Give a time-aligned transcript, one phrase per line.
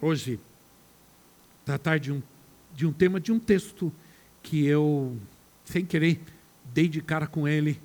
[0.00, 0.40] hoje
[1.64, 2.22] tratar de um,
[2.74, 3.92] de um tema, de um texto
[4.42, 5.16] que eu,
[5.64, 6.20] sem querer,
[6.72, 7.80] dei de cara com ele,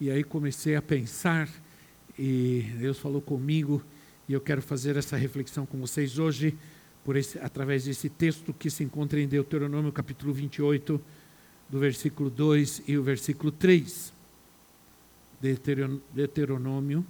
[0.00, 1.48] e aí comecei a pensar,
[2.18, 3.82] e Deus falou comigo,
[4.28, 6.56] e eu quero fazer essa reflexão com vocês hoje,
[7.04, 11.00] por esse, através desse texto que se encontra em Deuteronômio capítulo 28,
[11.68, 14.12] do versículo 2 e o versículo 3.
[16.12, 17.04] Deuteronômio,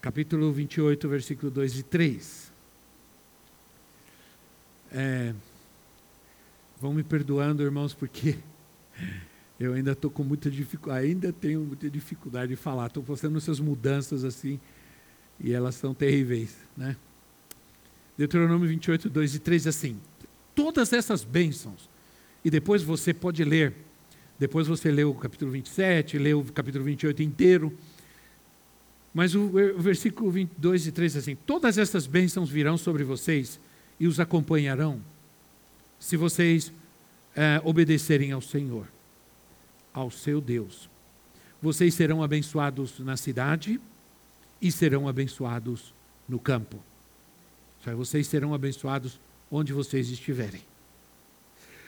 [0.00, 2.45] capítulo 28, versículo 2 e 3.
[4.92, 5.34] É,
[6.80, 8.36] vão me perdoando, irmãos, porque
[9.58, 12.86] eu ainda estou com muita dificuldade, ainda tenho muita dificuldade de falar.
[12.86, 14.60] Estou fazendo essas mudanças assim,
[15.40, 16.96] e elas são terríveis, né?
[18.16, 20.00] Deuteronômio 28, 2 e 3 assim:
[20.54, 21.88] todas essas bênçãos,
[22.44, 23.74] e depois você pode ler,
[24.38, 27.76] depois você lê o capítulo 27, lê o capítulo 28 inteiro,
[29.12, 33.60] mas o, o versículo 22 e 3 assim: todas essas bênçãos virão sobre vocês
[33.98, 35.00] e os acompanharão
[35.98, 36.72] se vocês
[37.34, 38.86] é, obedecerem ao Senhor,
[39.92, 40.88] ao seu Deus.
[41.60, 43.80] Vocês serão abençoados na cidade
[44.60, 45.94] e serão abençoados
[46.28, 46.82] no campo.
[47.94, 50.62] Vocês serão abençoados onde vocês estiverem.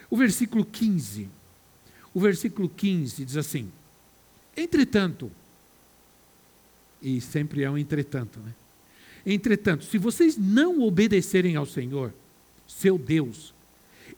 [0.09, 1.29] O versículo 15.
[2.13, 3.71] O versículo 15 diz assim:
[4.55, 5.29] Entretanto,
[7.01, 8.53] e sempre é um entretanto, né?
[9.25, 12.13] Entretanto, se vocês não obedecerem ao Senhor,
[12.67, 13.53] seu Deus,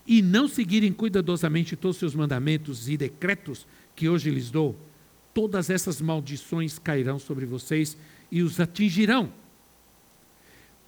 [0.05, 4.75] e não seguirem cuidadosamente todos os seus mandamentos e decretos que hoje lhes dou,
[5.33, 7.97] todas essas maldições cairão sobre vocês
[8.31, 9.31] e os atingirão.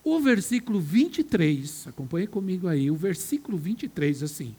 [0.03, 4.55] O versículo 23, acompanhe comigo aí, o versículo 23 assim: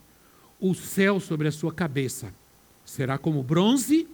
[0.59, 2.33] O céu sobre a sua cabeça
[2.85, 4.09] será como bronze,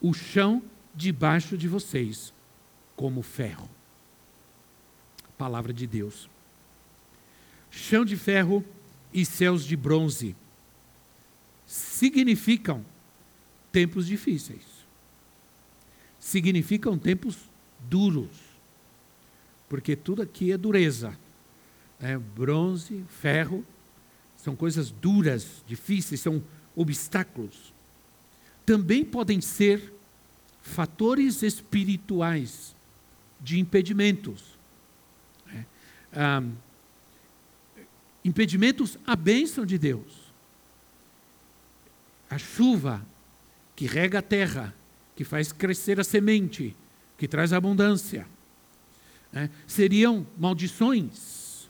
[0.00, 0.62] o chão
[0.94, 2.32] debaixo de vocês
[2.96, 3.68] como ferro
[5.40, 6.28] palavra de Deus.
[7.70, 8.62] Chão de ferro
[9.10, 10.36] e céus de bronze
[11.66, 12.84] significam
[13.72, 14.60] tempos difíceis,
[16.18, 17.38] significam tempos
[17.88, 18.28] duros,
[19.66, 21.18] porque tudo aqui é dureza.
[21.98, 22.18] Né?
[22.18, 23.64] Bronze, ferro,
[24.36, 26.42] são coisas duras, difíceis, são
[26.76, 27.72] obstáculos.
[28.66, 29.90] Também podem ser
[30.60, 32.76] fatores espirituais
[33.40, 34.59] de impedimentos
[36.12, 36.42] ah,
[38.24, 40.30] impedimentos à bênção de Deus.
[42.28, 43.04] A chuva
[43.74, 44.74] que rega a terra,
[45.16, 46.76] que faz crescer a semente,
[47.16, 48.26] que traz abundância.
[49.32, 49.50] Né?
[49.66, 51.68] Seriam maldições,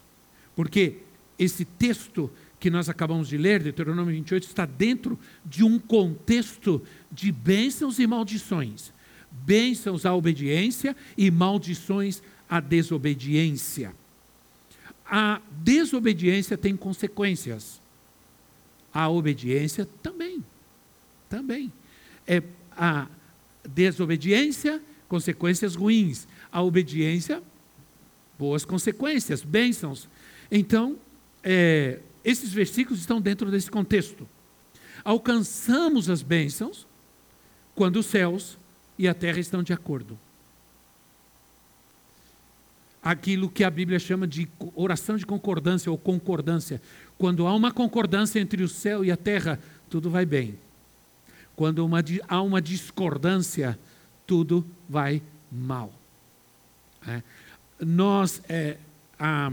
[0.54, 0.98] porque
[1.38, 7.32] esse texto que nós acabamos de ler, Deuteronômio 28, está dentro de um contexto de
[7.32, 8.92] bênçãos e maldições.
[9.30, 13.94] Bênçãos à obediência e maldições à desobediência
[15.10, 17.82] a desobediência tem consequências.
[18.94, 20.44] A obediência também.
[21.28, 21.72] Também.
[22.28, 22.41] É
[22.71, 23.09] a
[23.69, 26.28] desobediência, consequências ruins.
[26.53, 27.43] A obediência,
[28.38, 30.09] boas consequências, bênçãos.
[30.49, 30.97] Então,
[31.43, 34.28] é, esses versículos estão dentro desse contexto.
[35.03, 36.87] Alcançamos as bênçãos
[37.75, 38.56] quando os céus
[38.97, 40.16] e a terra estão de acordo
[43.10, 46.81] aquilo que a Bíblia chama de oração de concordância ou concordância.
[47.19, 50.59] Quando há uma concordância entre o céu e a terra, tudo vai bem.
[51.56, 53.78] Quando uma, há uma discordância,
[54.26, 55.20] tudo vai
[55.50, 55.93] mal.
[57.06, 57.22] É.
[57.81, 58.76] Nós, é,
[59.19, 59.50] ah,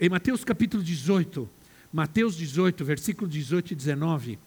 [0.00, 1.48] em Mateus capítulo 18,
[1.92, 4.38] Mateus 18, versículo 18 e 19,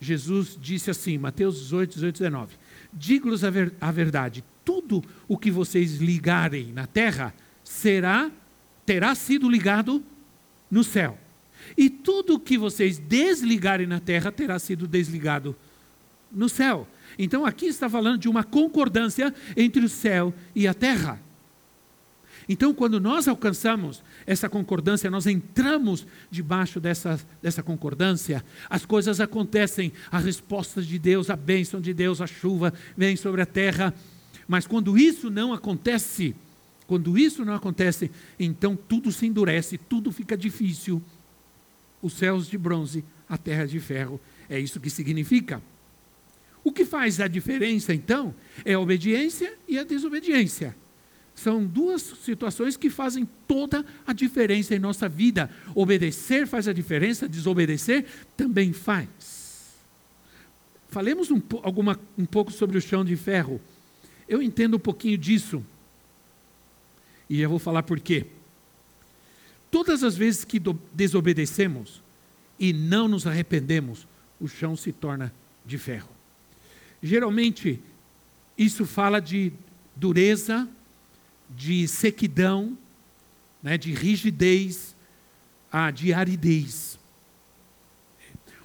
[0.00, 2.54] Jesus disse assim, Mateus 18, 18 e 19,
[2.92, 7.34] digo-lhes a, ver, a verdade, tudo o que vocês ligarem na terra,
[7.70, 8.28] será,
[8.84, 10.02] terá sido ligado
[10.68, 11.16] no céu.
[11.76, 15.56] E tudo que vocês desligarem na terra terá sido desligado
[16.32, 16.88] no céu.
[17.16, 21.20] Então aqui está falando de uma concordância entre o céu e a terra.
[22.48, 29.92] Então, quando nós alcançamos essa concordância, nós entramos debaixo dessa, dessa concordância, as coisas acontecem,
[30.10, 33.94] a resposta de Deus, a bênção de Deus, a chuva vem sobre a terra.
[34.48, 36.34] Mas quando isso não acontece,
[36.90, 41.00] Quando isso não acontece, então tudo se endurece, tudo fica difícil.
[42.02, 44.20] Os céus de bronze, a terra de ferro.
[44.48, 45.62] É isso que significa.
[46.64, 48.34] O que faz a diferença, então,
[48.64, 50.74] é a obediência e a desobediência.
[51.32, 55.48] São duas situações que fazem toda a diferença em nossa vida.
[55.76, 58.04] Obedecer faz a diferença, desobedecer
[58.36, 59.76] também faz.
[60.88, 63.60] Falemos um, alguma, um pouco sobre o chão de ferro.
[64.28, 65.64] Eu entendo um pouquinho disso.
[67.30, 68.26] E eu vou falar por quê.
[69.70, 70.60] Todas as vezes que
[70.92, 72.02] desobedecemos
[72.58, 74.06] e não nos arrependemos,
[74.40, 75.32] o chão se torna
[75.64, 76.10] de ferro.
[77.00, 77.80] Geralmente,
[78.58, 79.52] isso fala de
[79.94, 80.68] dureza,
[81.48, 82.76] de sequidão,
[83.62, 84.96] né, de rigidez,
[85.70, 86.98] ah, de aridez.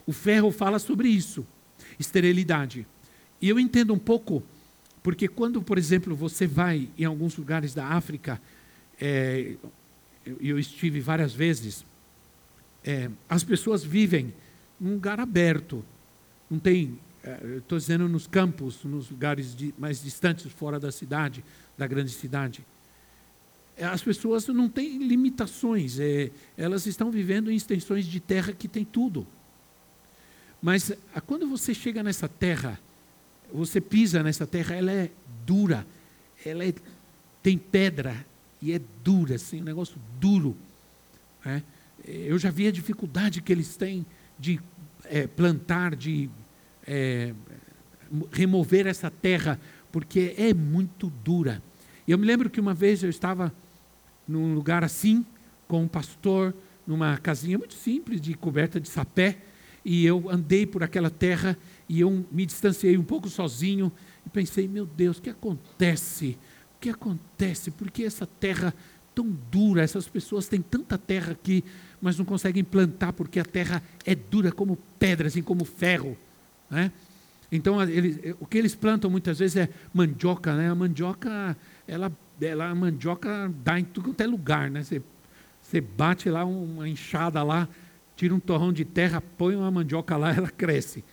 [0.07, 1.45] O ferro fala sobre isso,
[1.99, 2.87] esterilidade.
[3.39, 4.43] E eu entendo um pouco,
[5.03, 8.41] porque quando, por exemplo, você vai em alguns lugares da África,
[8.99, 9.55] é,
[10.39, 11.85] eu, estive várias vezes,
[12.83, 14.33] é, as pessoas vivem
[14.79, 15.83] num lugar aberto,
[16.49, 21.43] não tem, é, estou dizendo nos campos, nos lugares de, mais distantes fora da cidade,
[21.77, 22.65] da grande cidade.
[23.77, 28.67] É, as pessoas não têm limitações, é, elas estão vivendo em extensões de terra que
[28.67, 29.27] tem tudo.
[30.61, 30.91] Mas
[31.27, 32.79] quando você chega nessa terra,
[33.53, 35.11] você pisa nessa terra, ela é
[35.45, 35.85] dura,
[36.43, 36.73] ela é,
[37.43, 38.25] tem pedra
[38.65, 40.57] e é dura, assim, um negócio duro.
[41.45, 41.61] Né?
[42.03, 44.03] Eu já vi a dificuldade que eles têm
[44.39, 44.59] de
[45.03, 46.31] é, plantar, de
[46.87, 47.31] é,
[48.31, 49.59] remover essa terra,
[49.91, 51.61] porque é muito dura.
[52.07, 53.53] E eu me lembro que uma vez eu estava
[54.27, 55.23] num lugar assim,
[55.67, 56.51] com um pastor,
[56.87, 59.37] numa casinha muito simples, de coberta de sapé,
[59.83, 61.55] e eu andei por aquela terra
[61.87, 63.91] e eu me distanciei um pouco sozinho
[64.25, 66.35] e pensei, meu Deus, o que acontece?
[66.85, 67.71] Que acontece?
[67.71, 68.71] Por que essa terra
[69.15, 69.81] tão dura?
[69.81, 71.63] Essas pessoas têm tanta terra aqui,
[71.99, 76.15] mas não conseguem plantar porque a terra é dura como pedra, assim como ferro.
[76.69, 76.91] Né?
[77.51, 80.55] Então, eles, o que eles plantam muitas vezes é mandioca.
[80.55, 80.69] Né?
[80.69, 84.83] A mandioca ela, ela, a mandioca dá em tudo quanto é lugar, né?
[84.83, 85.01] Você,
[85.59, 87.67] você bate lá uma enxada lá,
[88.15, 91.03] tira um torrão de terra, põe uma mandioca lá, ela cresce.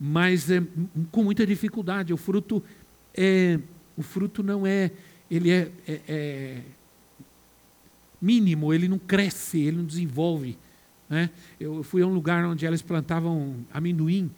[0.00, 0.62] Mas é,
[1.10, 2.10] com muita dificuldade.
[2.10, 2.64] O fruto
[3.14, 3.60] é,
[4.00, 4.90] o fruto não é,
[5.30, 6.62] ele é, é, é
[8.20, 10.58] mínimo, ele não cresce, ele não desenvolve.
[11.08, 11.30] Né?
[11.58, 14.30] Eu fui a um lugar onde elas plantavam amendoim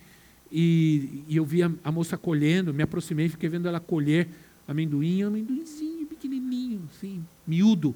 [0.50, 4.28] e, e eu vi a, a moça colhendo, me aproximei, fiquei vendo ela colher
[4.68, 7.94] amendoim, amendoinzinho pequenininho, assim, miúdo,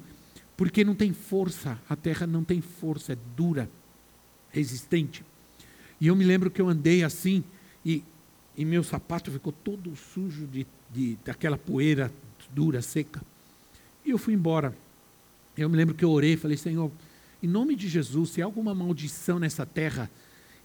[0.57, 3.71] porque não tem força, a terra não tem força, é dura,
[4.51, 5.25] resistente.
[6.01, 7.45] E eu me lembro que eu andei assim
[7.85, 8.03] e,
[8.57, 12.11] e meu sapato ficou todo sujo de, de, daquela poeira
[12.53, 13.21] dura, seca.
[14.05, 14.77] E eu fui embora.
[15.57, 16.91] Eu me lembro que eu orei falei, Senhor,
[17.43, 20.11] em nome de Jesus, se há alguma maldição nessa terra,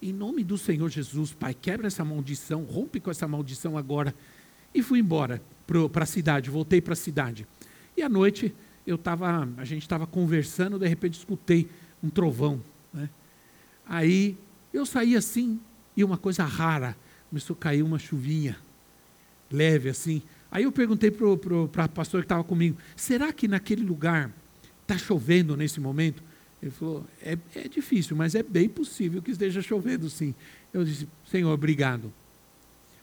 [0.02, 4.16] em nome do Senhor Jesus, Pai, quebra essa maldição, rompe com essa maldição agora.
[4.74, 5.42] E fui embora
[5.92, 7.48] para a cidade, voltei para a cidade.
[7.96, 8.54] E à noite
[8.86, 11.70] eu tava, a gente estava conversando, de repente escutei
[12.04, 12.62] um trovão.
[12.94, 13.10] Né?
[13.86, 14.38] Aí
[14.74, 15.60] eu saí assim,
[15.96, 16.98] e uma coisa rara,
[17.30, 18.58] começou a cair uma chuvinha,
[19.52, 20.22] leve assim.
[20.52, 24.30] Aí eu perguntei para o pastor que estava comigo, será que naquele lugar
[24.82, 26.22] está chovendo nesse momento?
[26.62, 30.36] Ele falou, é, é difícil, mas é bem possível que esteja chovendo sim.
[30.74, 32.14] Eu disse, Senhor, obrigado.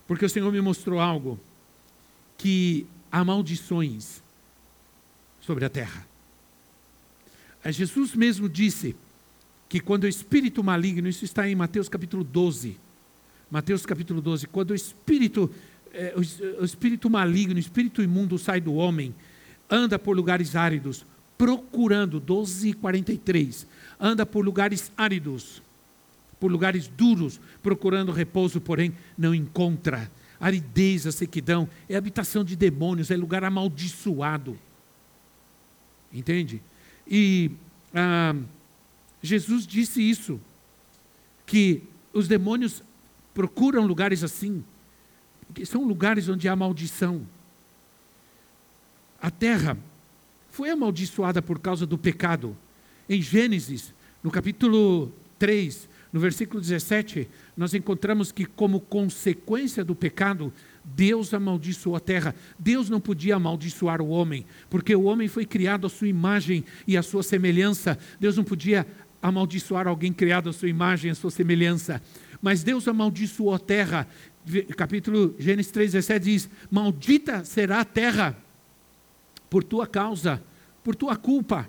[0.06, 1.40] Porque o Senhor me mostrou algo
[2.36, 4.22] que há maldições
[5.40, 6.06] sobre a terra.
[7.66, 8.94] Jesus mesmo disse
[9.68, 12.78] que quando o espírito maligno, isso está em Mateus capítulo 12,
[13.50, 15.50] Mateus capítulo 12, quando o espírito,
[15.92, 19.14] é, o, o espírito maligno, o espírito imundo sai do homem,
[19.70, 21.04] anda por lugares áridos,
[21.36, 23.66] procurando, 12 e 43,
[24.00, 25.62] anda por lugares áridos,
[26.40, 33.10] por lugares duros, procurando repouso, porém não encontra aridez, a sequidão, é habitação de demônios,
[33.10, 34.56] é lugar amaldiçoado.
[36.12, 36.62] Entende?
[37.06, 37.50] E
[37.92, 38.34] ah,
[39.22, 40.40] Jesus disse isso,
[41.44, 42.82] que os demônios
[43.34, 44.62] procuram lugares assim,
[45.58, 47.20] porque são lugares onde há maldição.
[49.20, 49.76] A terra
[50.52, 52.56] foi amaldiçoada por causa do pecado.
[53.08, 60.52] Em Gênesis, no capítulo 3, no versículo 17, nós encontramos que, como consequência do pecado,
[60.84, 62.36] Deus amaldiçoou a terra.
[62.56, 66.96] Deus não podia amaldiçoar o homem, porque o homem foi criado à sua imagem e
[66.96, 67.98] à sua semelhança.
[68.20, 68.86] Deus não podia
[69.20, 72.00] amaldiçoar alguém criado à sua imagem e à sua semelhança.
[72.40, 74.06] Mas Deus amaldiçoou a terra.
[74.76, 78.36] Capítulo Gênesis 3,17 diz: Maldita será a terra
[79.50, 80.42] por tua causa
[80.88, 81.68] por tua culpa.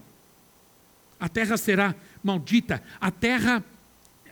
[1.20, 1.94] A terra será
[2.24, 3.62] maldita, a terra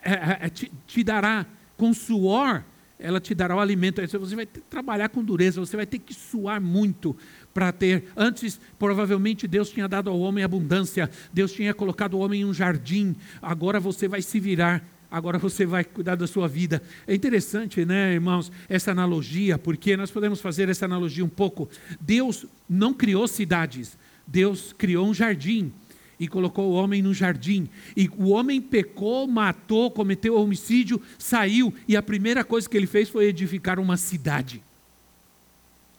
[0.02, 2.64] é, é, te, te dará com suor,
[2.98, 4.02] ela te dará o alimento.
[4.02, 7.18] Você vai trabalhar com dureza, você vai ter que suar muito
[7.54, 8.06] para ter.
[8.16, 12.54] Antes, provavelmente, Deus tinha dado ao homem abundância, Deus tinha colocado o homem em um
[12.54, 14.82] jardim, agora você vai se virar.
[15.10, 16.82] Agora você vai cuidar da sua vida.
[17.08, 21.70] É interessante, né, irmãos, essa analogia, porque nós podemos fazer essa analogia um pouco.
[22.00, 25.72] Deus não criou cidades, Deus criou um jardim
[26.20, 27.70] e colocou o homem no jardim.
[27.96, 33.08] E o homem pecou, matou, cometeu homicídio, saiu, e a primeira coisa que ele fez
[33.08, 34.62] foi edificar uma cidade.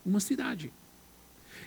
[0.04, 0.70] Uma cidade.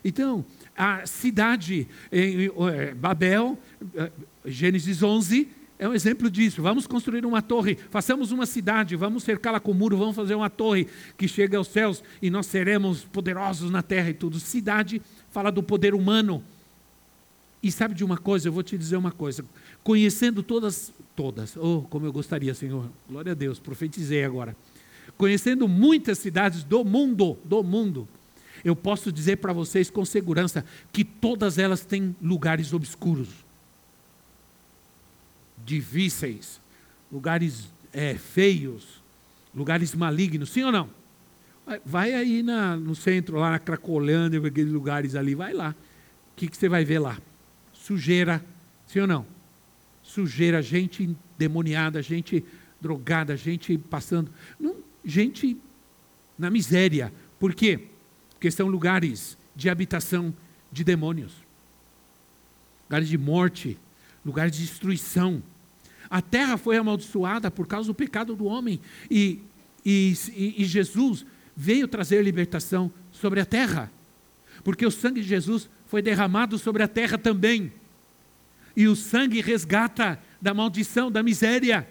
[0.04, 0.46] Então,
[0.76, 3.58] a cidade em é, Babel,
[3.96, 4.12] é,
[4.46, 5.48] Gênesis 11,
[5.82, 6.62] é um exemplo disso.
[6.62, 10.88] Vamos construir uma torre, façamos uma cidade, vamos cercá-la com muro, vamos fazer uma torre
[11.18, 14.40] que chegue aos céus e nós seremos poderosos na terra e tudo.
[14.40, 16.44] Cidade fala do poder humano.
[17.64, 19.44] E sabe de uma coisa, eu vou te dizer uma coisa.
[19.84, 24.56] Conhecendo todas, todas, oh, como eu gostaria, Senhor, glória a Deus, profetizei agora.
[25.18, 28.08] Conhecendo muitas cidades do mundo, do mundo,
[28.64, 33.30] eu posso dizer para vocês com segurança que todas elas têm lugares obscuros,
[35.66, 36.60] difíceis,
[37.12, 39.02] lugares é, feios,
[39.54, 40.90] lugares malignos, sim ou não?
[41.86, 45.76] Vai aí na, no centro, lá na Cracolândia, aqueles lugares ali, vai lá.
[46.34, 47.18] O que, que você vai ver lá?
[47.72, 48.44] Sujeira,
[48.88, 49.26] sim ou não?
[50.04, 52.44] Sujeira, gente endemoniada, gente
[52.82, 54.32] drogada, gente passando.
[54.60, 55.58] Não, gente
[56.38, 57.14] na miséria.
[57.40, 57.88] Por quê?
[58.42, 60.34] porque são lugares de habitação
[60.72, 61.32] de demônios,
[62.86, 63.78] lugares de morte,
[64.26, 65.44] lugares de destruição.
[66.12, 69.40] A terra foi amaldiçoada por causa do pecado do homem e,
[69.86, 70.14] e,
[70.58, 71.26] e Jesus
[71.56, 73.90] veio trazer libertação sobre a terra,
[74.62, 77.72] porque o sangue de Jesus foi derramado sobre a terra também.
[78.76, 81.88] E o sangue resgata da maldição, da miséria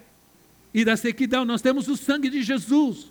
[0.73, 1.45] e da sequidão.
[1.45, 3.11] Nós temos o sangue de Jesus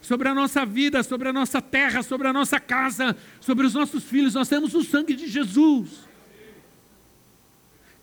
[0.00, 4.04] sobre a nossa vida, sobre a nossa terra, sobre a nossa casa, sobre os nossos
[4.04, 4.34] filhos.
[4.34, 6.08] Nós temos o sangue de Jesus,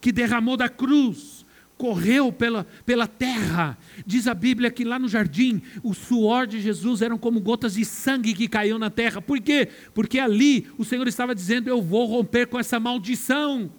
[0.01, 1.44] que derramou da cruz,
[1.77, 3.77] correu pela, pela terra.
[4.05, 7.85] Diz a Bíblia que lá no jardim, o suor de Jesus eram como gotas de
[7.85, 9.21] sangue que caiu na terra.
[9.21, 9.69] Por quê?
[9.93, 13.71] Porque ali o Senhor estava dizendo: Eu vou romper com essa maldição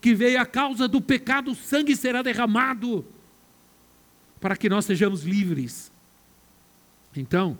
[0.00, 3.04] que veio a causa do pecado, o sangue será derramado
[4.40, 5.90] para que nós sejamos livres.
[7.16, 7.58] Então,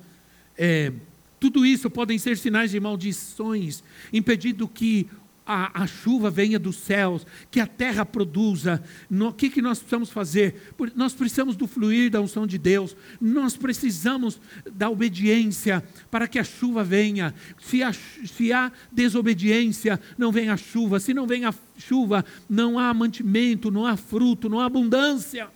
[0.57, 0.93] é,
[1.41, 3.83] tudo isso podem ser sinais de maldições,
[4.13, 5.09] impedindo que
[5.49, 8.85] a, a, chuva venha dos céus, que a terra produza.
[9.11, 10.75] O que, que nós precisamos fazer?
[10.95, 14.39] Nós precisamos do fluir da unção de Deus, nós precisamos
[14.71, 17.35] da obediência para que a chuva venha.
[17.59, 17.81] Se,
[18.27, 21.01] se há desobediência, não vem a chuva.
[21.01, 25.49] Se não vem a chuva, não há mantimento, não há fruto, não há abundância.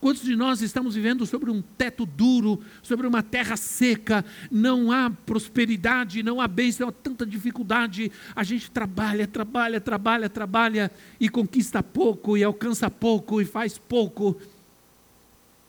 [0.00, 5.10] Quantos de nós estamos vivendo sobre um teto duro, sobre uma terra seca, não há
[5.10, 8.10] prosperidade, não há bênção, há tanta dificuldade.
[8.34, 10.90] A gente trabalha, trabalha, trabalha, trabalha
[11.20, 14.40] e conquista pouco, e alcança pouco, e faz pouco.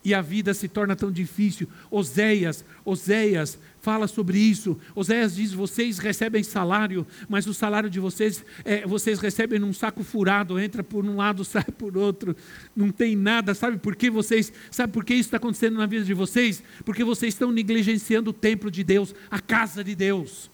[0.04, 1.68] E a vida se torna tão difícil.
[1.90, 4.78] Oséias, Oséias fala sobre isso.
[4.94, 10.02] Oséias diz: vocês recebem salário, mas o salário de vocês, é, vocês recebem num saco
[10.02, 12.34] furado, entra por um lado, sai por outro,
[12.74, 13.54] não tem nada.
[13.54, 14.52] Sabe por que vocês?
[14.70, 16.62] Sabe por que isso está acontecendo na vida de vocês?
[16.84, 20.50] Porque vocês estão negligenciando o templo de Deus, a casa de Deus.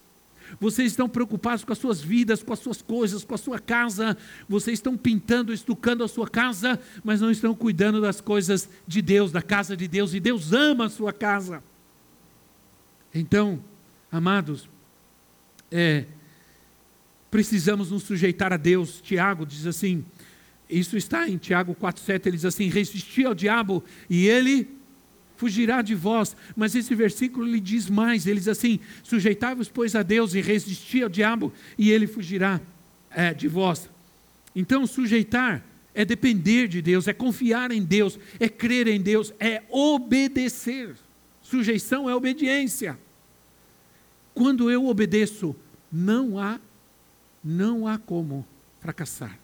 [0.60, 4.16] Vocês estão preocupados com as suas vidas, com as suas coisas, com a sua casa.
[4.48, 9.32] Vocês estão pintando, estucando a sua casa, mas não estão cuidando das coisas de Deus,
[9.32, 10.14] da casa de Deus.
[10.14, 11.62] E Deus ama a sua casa.
[13.14, 13.62] Então,
[14.10, 14.68] amados,
[15.70, 16.04] é,
[17.30, 19.00] precisamos nos sujeitar a Deus.
[19.00, 20.04] Tiago diz assim,
[20.68, 24.77] isso está em Tiago 4,7, ele diz assim: resistir ao diabo e ele
[25.38, 26.36] fugirá de vós.
[26.54, 31.04] Mas esse versículo ele diz mais: ele diz assim: sujeitai-vos, pois, a Deus e resistir
[31.04, 32.60] ao diabo e ele fugirá
[33.10, 33.88] é, de vós.
[34.54, 35.64] Então, sujeitar
[35.94, 40.94] é depender de Deus, é confiar em Deus, é crer em Deus, é obedecer.
[41.40, 42.98] Sujeição é obediência.
[44.34, 45.56] Quando eu obedeço,
[45.90, 46.60] não há,
[47.42, 48.44] não há como
[48.80, 49.38] fracassar.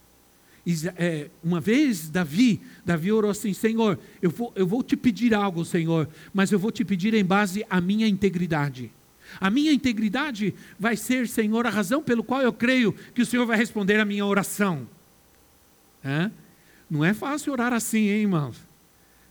[0.97, 5.63] É, uma vez Davi, Davi orou assim, Senhor, eu vou, eu vou te pedir algo,
[5.65, 8.91] Senhor, mas eu vou te pedir em base à minha integridade.
[9.41, 13.45] A minha integridade vai ser, Senhor, a razão pelo qual eu creio que o Senhor
[13.47, 14.89] vai responder a minha oração.
[16.03, 16.31] É?
[16.89, 18.57] Não é fácil orar assim, hein, irmãos?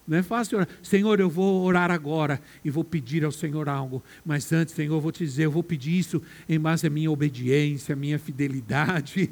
[0.07, 0.67] Não é fácil orar.
[0.81, 4.03] Senhor, eu vou orar agora e vou pedir ao Senhor algo.
[4.25, 7.09] Mas antes, Senhor, eu vou te dizer, eu vou pedir isso em base à minha
[7.09, 9.31] obediência, à minha fidelidade.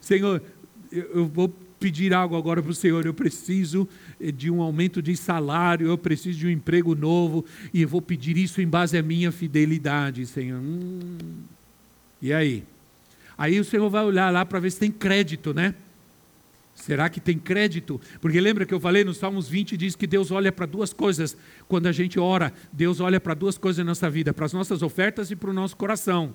[0.00, 0.42] Senhor,
[0.92, 1.48] eu vou
[1.80, 3.06] pedir algo agora para o Senhor.
[3.06, 3.88] Eu preciso
[4.20, 8.02] eh, de um aumento de salário, eu preciso de um emprego novo, e eu vou
[8.02, 10.60] pedir isso em base à minha fidelidade, Senhor.
[10.60, 11.18] Hum.
[12.20, 12.64] E aí?
[13.36, 15.74] Aí o Senhor vai olhar lá para ver se tem crédito, né?
[16.74, 18.00] Será que tem crédito?
[18.20, 21.36] Porque lembra que eu falei no Salmos 20 diz que Deus olha para duas coisas
[21.68, 22.52] quando a gente ora.
[22.72, 25.52] Deus olha para duas coisas na nossa vida, para as nossas ofertas e para o
[25.52, 26.34] nosso coração.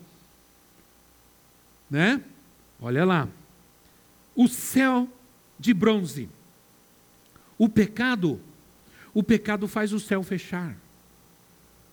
[1.89, 2.21] Né?
[2.79, 3.27] Olha lá.
[4.35, 5.09] O céu
[5.57, 6.29] de bronze.
[7.57, 8.39] O pecado,
[9.13, 10.75] o pecado faz o céu fechar.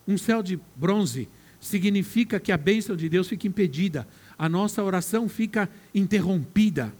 [0.06, 1.28] Um céu de bronze
[1.60, 6.92] significa que a bênção de Deus fica impedida, a nossa oração fica interrompida.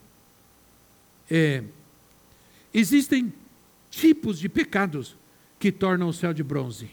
[1.28, 1.64] É,
[2.72, 3.32] existem
[3.90, 5.16] tipos de pecados
[5.58, 6.90] que tornam o céu de bronze.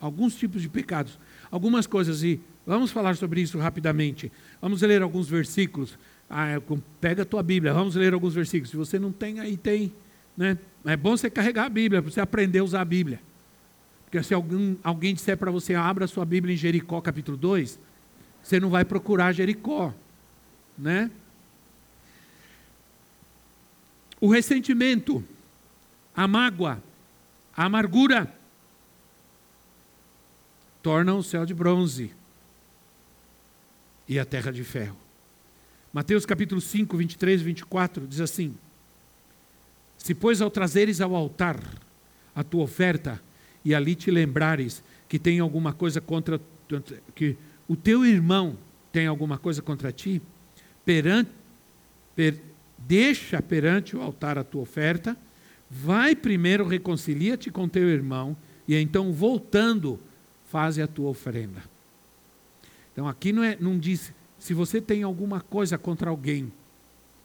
[0.00, 1.18] Alguns tipos de pecados.
[1.50, 4.30] Algumas coisas, e vamos falar sobre isso rapidamente.
[4.60, 5.98] Vamos ler alguns versículos.
[6.28, 6.62] Ah, é,
[7.00, 8.70] pega a tua Bíblia, vamos ler alguns versículos.
[8.70, 9.92] Se você não tem, aí tem.
[10.36, 10.58] Né?
[10.84, 13.20] É bom você carregar a Bíblia, para você aprender a usar a Bíblia.
[14.04, 17.78] Porque se alguém, alguém disser para você, abra a sua Bíblia em Jericó, capítulo 2,
[18.42, 19.94] você não vai procurar Jericó.
[20.76, 21.10] Né?
[24.20, 25.24] o ressentimento,
[26.14, 26.82] a mágoa,
[27.56, 28.32] a amargura,
[30.82, 32.12] tornam o céu de bronze
[34.08, 34.96] e a terra de ferro.
[35.96, 38.54] Mateus capítulo 5, 23 e 24 diz assim:
[39.96, 41.58] Se, pois, ao trazeres ao altar
[42.34, 43.18] a tua oferta,
[43.64, 46.38] e ali te lembrares que tem alguma coisa contra,
[47.14, 47.34] que
[47.66, 48.58] o teu irmão
[48.92, 50.20] tem alguma coisa contra ti,
[50.84, 51.30] perante,
[52.14, 52.42] per,
[52.76, 55.16] deixa perante o altar a tua oferta,
[55.70, 58.36] vai primeiro, reconcilia-te com teu irmão,
[58.68, 59.98] e então, voltando,
[60.44, 61.62] faze a tua oferenda.
[62.92, 64.12] Então, aqui não, é, não diz
[64.46, 66.52] se você tem alguma coisa contra alguém,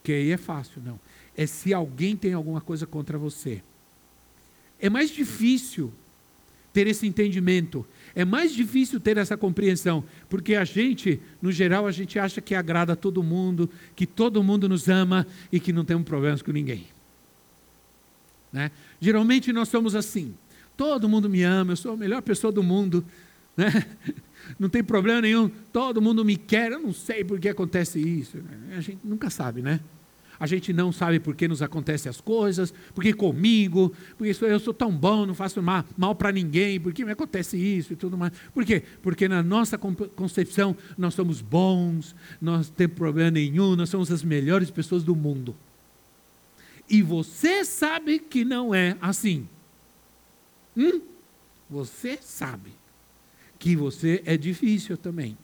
[0.02, 0.98] que aí é fácil, não.
[1.36, 3.62] É se alguém tem alguma coisa contra você.
[4.80, 5.92] É mais difícil
[6.72, 7.86] ter esse entendimento.
[8.12, 12.56] É mais difícil ter essa compreensão, porque a gente, no geral, a gente acha que
[12.56, 16.50] agrada a todo mundo, que todo mundo nos ama e que não temos problemas com
[16.50, 16.88] ninguém.
[18.52, 18.72] Né?
[19.00, 20.34] Geralmente nós somos assim.
[20.76, 23.06] Todo mundo me ama, eu sou a melhor pessoa do mundo.
[23.56, 23.70] Né?
[24.58, 28.38] Não tem problema nenhum, todo mundo me quer, eu não sei por que acontece isso.
[28.76, 29.80] A gente nunca sabe, né?
[30.42, 34.74] a gente não sabe por que nos acontecem as coisas, porque comigo, porque eu sou
[34.74, 38.18] tão bom, não faço mal, mal para ninguém, por que me acontece isso e tudo
[38.18, 38.32] mais.
[38.52, 38.82] Por quê?
[39.02, 44.24] Porque na nossa concepção nós somos bons, nós não temos problema nenhum, nós somos as
[44.24, 45.54] melhores pessoas do mundo.
[46.90, 49.48] E você sabe que não é assim.
[50.76, 51.02] Hum?
[51.70, 52.72] Você sabe
[53.62, 55.38] que você é difícil também.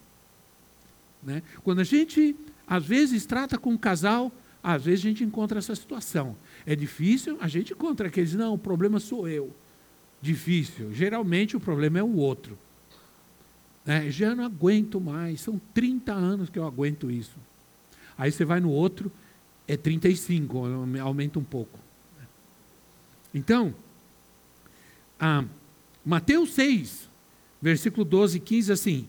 [1.22, 1.40] Né?
[1.62, 2.34] Quando a gente,
[2.66, 6.36] às vezes, trata com um casal às vezes a gente encontra essa situação.
[6.66, 9.54] É difícil, a gente encontra aqueles, não, o problema sou eu.
[10.20, 10.92] Difícil.
[10.92, 12.58] Geralmente o problema é o outro.
[13.86, 17.36] É, já não aguento mais, são 30 anos que eu aguento isso.
[18.18, 19.12] Aí você vai no outro,
[19.66, 20.64] é 35,
[21.00, 21.78] aumenta um pouco.
[23.32, 23.72] Então,
[25.20, 25.44] ah,
[26.04, 27.07] Mateus 6,
[27.60, 29.08] versículo 12 e 15, assim: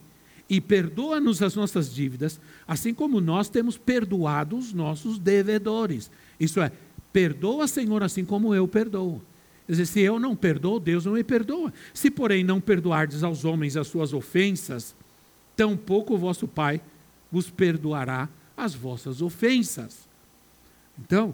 [0.49, 6.09] E perdoa-nos as nossas dívidas, assim como nós temos perdoado os nossos devedores.
[6.39, 6.71] Isso é,
[7.13, 9.21] perdoa, Senhor, assim como eu perdoo.
[9.65, 11.71] Quer dizer, se eu não perdoo, Deus não me perdoa.
[11.93, 14.95] Se, porém, não perdoardes aos homens as suas ofensas,
[15.55, 16.81] tampouco o vosso Pai
[17.31, 20.07] vos perdoará as vossas ofensas.
[20.97, 21.33] Então,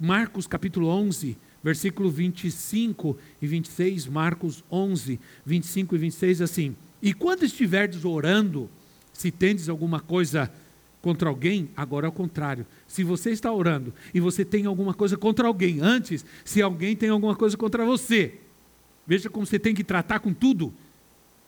[0.00, 7.42] Marcos capítulo 11, versículo 25 e 26, Marcos 11, 25 e 26, assim: E quando
[7.44, 8.68] estiverdes orando,
[9.14, 10.52] se tendes alguma coisa
[11.00, 12.66] contra alguém, agora é o contrário.
[12.86, 17.08] Se você está orando e você tem alguma coisa contra alguém, antes, se alguém tem
[17.08, 18.34] alguma coisa contra você,
[19.06, 20.72] veja como você tem que tratar com tudo.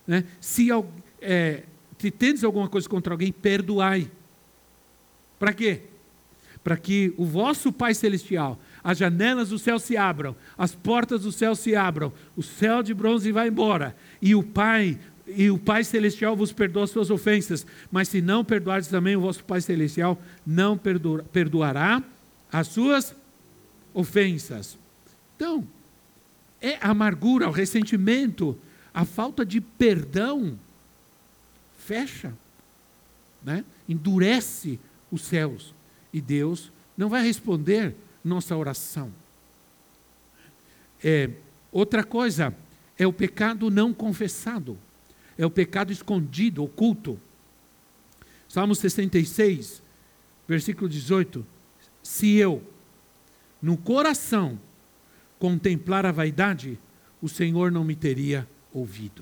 [0.07, 0.23] Né?
[0.41, 0.69] Se,
[1.21, 1.63] é,
[1.99, 4.09] se tendes alguma coisa contra alguém, perdoai.
[5.37, 5.81] Para quê?
[6.63, 11.31] Para que o vosso Pai Celestial, as janelas do céu se abram, as portas do
[11.33, 14.97] céu se abram, o céu de bronze vai embora, e o Pai
[15.27, 19.19] e o Pai Celestial vos perdoa as suas ofensas, mas se não perdoardes também, o
[19.19, 20.79] vosso Pai Celestial não
[21.33, 22.01] perdoará
[22.49, 23.13] as suas
[23.93, 24.79] ofensas.
[25.35, 25.67] Então,
[26.61, 28.57] é a amargura, o ressentimento,
[28.93, 30.57] a falta de perdão
[31.77, 32.33] fecha,
[33.43, 33.65] né?
[33.89, 34.79] endurece
[35.11, 35.75] os céus
[36.13, 39.11] e Deus não vai responder nossa oração.
[41.03, 41.29] É,
[41.71, 42.55] outra coisa
[42.97, 44.77] é o pecado não confessado,
[45.37, 47.19] é o pecado escondido, oculto.
[48.47, 49.81] Salmo 66,
[50.47, 51.45] versículo 18:
[52.01, 52.63] Se eu,
[53.61, 54.59] no coração,
[55.37, 56.79] contemplar a vaidade,
[57.21, 59.21] o Senhor não me teria ouvido.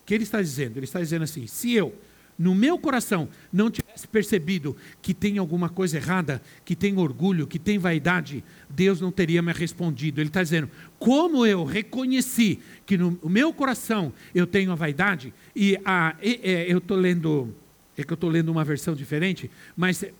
[0.00, 0.78] O que ele está dizendo?
[0.78, 1.94] Ele está dizendo assim: se eu,
[2.38, 7.58] no meu coração, não tivesse percebido que tem alguma coisa errada, que tem orgulho, que
[7.58, 10.20] tem vaidade, Deus não teria me respondido.
[10.20, 15.78] Ele está dizendo: como eu reconheci que no meu coração eu tenho a vaidade, e,
[15.84, 17.54] a, e, e eu estou lendo,
[17.96, 20.12] é que eu estou lendo uma versão diferente, mas é,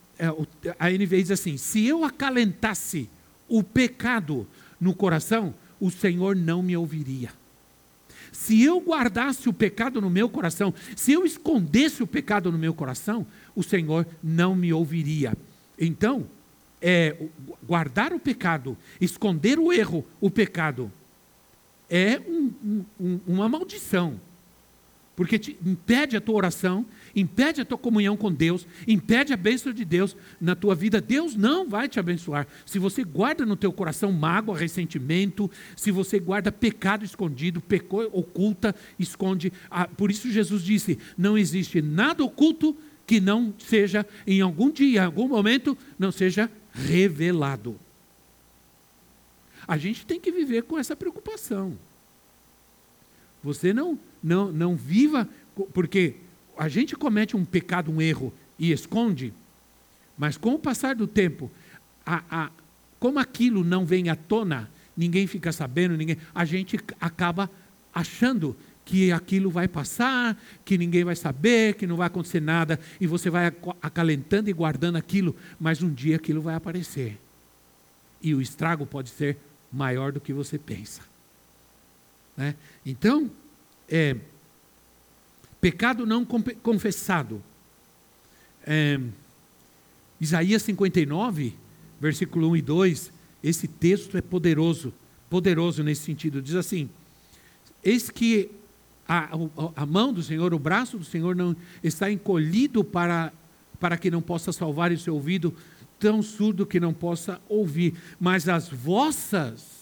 [0.79, 3.11] a NVI diz assim: se eu acalentasse
[3.49, 4.47] o pecado
[4.81, 7.31] no coração, o Senhor não me ouviria.
[8.37, 12.75] Se eu guardasse o pecado no meu coração, se eu escondesse o pecado no meu
[12.75, 15.33] coração, o Senhor não me ouviria.
[15.79, 16.27] Então,
[16.81, 17.17] é,
[17.67, 20.93] guardar o pecado, esconder o erro, o pecado,
[21.89, 24.21] é um, um, uma maldição.
[25.17, 26.85] Porque te impede a tua oração,
[27.17, 31.01] impede a tua comunhão com Deus, impede a bênção de Deus na tua vida.
[31.01, 32.47] Deus não vai te abençoar.
[32.67, 38.75] Se você guarda no teu coração mágoa, ressentimento, se você guarda pecado escondido, pecou, oculta,
[38.99, 39.53] esconde.
[39.71, 42.77] Ah, por isso Jesus disse: não existe nada oculto
[43.07, 47.79] que não seja, em algum dia, em algum momento, não seja revelado.
[49.67, 51.79] A gente tem que viver com essa preocupação.
[53.43, 55.29] Você não, não, não viva,
[55.73, 56.17] porque
[56.57, 59.33] a gente comete um pecado, um erro e esconde,
[60.17, 61.51] mas com o passar do tempo,
[62.05, 62.51] a, a,
[62.99, 67.51] como aquilo não vem à tona, ninguém fica sabendo, ninguém, a gente acaba
[67.95, 73.07] achando que aquilo vai passar, que ninguém vai saber, que não vai acontecer nada, e
[73.07, 77.19] você vai acalentando e guardando aquilo, mas um dia aquilo vai aparecer.
[78.23, 79.37] E o estrago pode ser
[79.73, 81.03] maior do que você pensa.
[82.37, 82.55] Né?
[82.85, 83.31] Então,
[83.89, 84.17] é,
[85.61, 87.43] Pecado não confessado.
[88.65, 89.01] É,
[90.21, 91.55] Isaías 59,
[92.01, 94.93] versículo 1 e 2, esse texto é poderoso,
[95.31, 96.43] poderoso nesse sentido.
[96.43, 96.89] Diz assim:
[97.83, 98.51] Eis que
[99.09, 99.31] a,
[99.77, 103.33] a, mão do Senhor, o braço do Senhor não está encolhido para,
[103.79, 105.55] para que não possa salvar o seu ouvido,
[105.99, 109.77] tão surdo que não possa ouvir, mas as vossas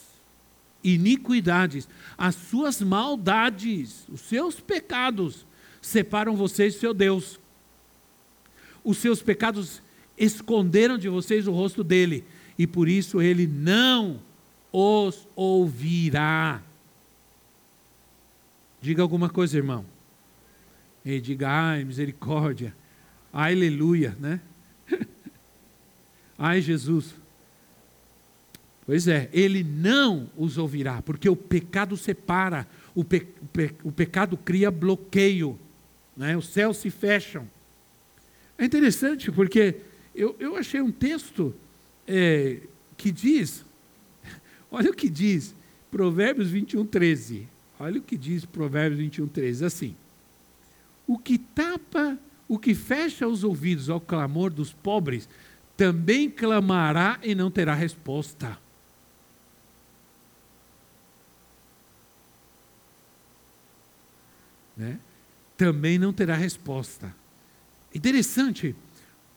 [0.82, 5.46] iniquidades, as suas maldades, os seus pecados
[5.84, 7.38] separam vocês do seu Deus.
[8.82, 9.82] Os seus pecados
[10.16, 12.24] esconderam de vocês o rosto dele,
[12.58, 14.20] e por isso ele não
[14.72, 16.62] os ouvirá.
[18.80, 19.84] Diga alguma coisa, irmão.
[21.04, 22.74] E diga, ai, misericórdia.
[23.32, 24.40] Aleluia, né?
[26.38, 27.14] ai, Jesus.
[28.86, 33.92] Pois é, ele não os ouvirá, porque o pecado separa, o, pe, o, pe, o
[33.92, 35.58] pecado cria bloqueio
[36.16, 36.36] né?
[36.36, 37.48] os céus se fecham.
[38.56, 39.76] É interessante porque
[40.14, 41.54] eu, eu achei um texto
[42.06, 42.60] é,
[42.96, 43.64] que diz,
[44.70, 45.54] olha o que diz,
[45.90, 47.48] Provérbios 21, 13.
[47.78, 49.96] Olha o que diz Provérbios 21, 13, assim.
[51.06, 55.28] O que tapa, o que fecha os ouvidos ao clamor dos pobres,
[55.76, 58.58] também clamará e não terá resposta.
[64.76, 64.98] Né?
[65.56, 67.14] Também não terá resposta.
[67.94, 68.74] Interessante.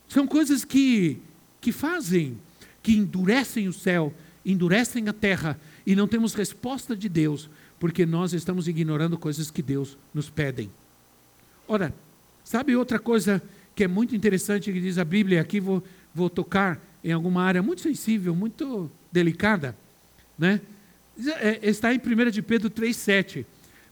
[0.08, 1.20] São coisas que,
[1.62, 2.38] que fazem,
[2.82, 4.14] que endurecem o céu,
[4.46, 7.50] endurecem a terra, e não temos resposta de Deus,
[7.80, 10.72] porque nós estamos ignorando coisas que Deus nos pedem.
[11.68, 11.94] Ora,
[12.44, 13.42] sabe outra coisa
[13.76, 17.62] que é muito interessante que diz a Bíblia, aqui vou, vou tocar em alguma área
[17.62, 19.78] muito sensível, muito delicada,
[20.38, 20.62] né?
[21.40, 23.46] É, está em 1 de Pedro 3,7.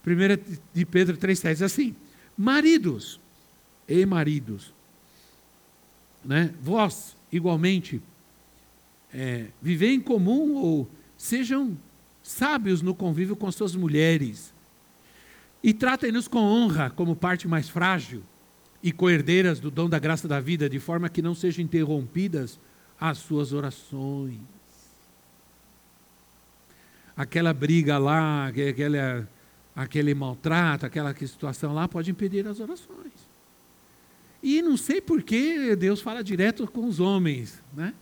[0.06, 1.96] 1 de Pedro 3,7 diz assim:
[2.38, 3.20] Maridos
[3.88, 4.74] e maridos,
[6.24, 6.54] né?
[6.62, 8.02] vós, igualmente,
[9.14, 11.78] é, em comum ou sejam
[12.22, 14.54] sábios no convívio com suas mulheres
[15.64, 18.24] e tratem-nos com honra como parte mais frágil
[18.84, 22.60] e coerdeiras do dom da graça da vida, de forma que não sejam interrompidas
[23.00, 24.40] as suas orações.
[27.18, 29.28] Aquela briga lá, aquela
[29.76, 33.36] aquele maltrato, aquela situação lá, pode impedir as orações.
[34.42, 37.94] E não sei por que Deus fala direto com os homens, né?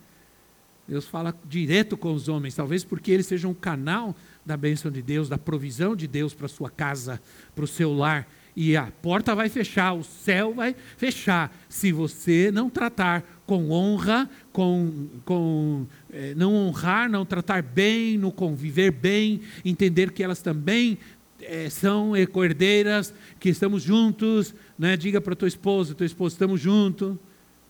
[0.87, 4.13] Deus fala direto com os homens, talvez porque eles sejam um canal
[4.45, 7.21] da bênção de Deus, da provisão de Deus para sua casa,
[7.55, 8.27] para o seu lar.
[8.55, 14.29] E a porta vai fechar, o céu vai fechar, se você não tratar com honra,
[14.51, 20.99] com, com é, não honrar, não tratar bem, não conviver bem, entender que elas também
[21.47, 24.97] é, são herdeiras, que estamos juntos, né?
[24.97, 27.15] diga para tua esposa, tua esposa, estamos juntos,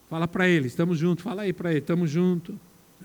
[0.10, 2.56] fala para ele, estamos juntos, fala aí para ele, estamos juntos.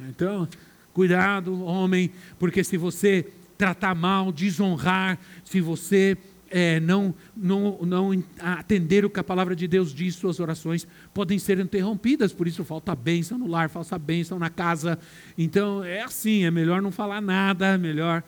[0.09, 0.49] Então,
[0.93, 3.27] cuidado, homem, porque se você
[3.57, 6.17] tratar mal, desonrar, se você
[6.51, 11.39] é, não, não, não atender o que a palavra de Deus diz, suas orações podem
[11.39, 14.99] ser interrompidas, por isso falta bênção no lar, falta bênção na casa.
[15.37, 18.23] Então é assim, é melhor não falar nada, é melhor.